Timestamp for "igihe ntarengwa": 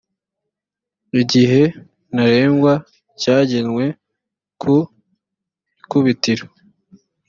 1.21-2.73